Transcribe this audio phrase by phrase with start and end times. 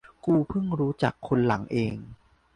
[0.25, 1.95] กูเพิ่งรู้จักคนหลังเอง